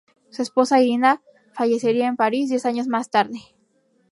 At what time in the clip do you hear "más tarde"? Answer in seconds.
2.87-3.39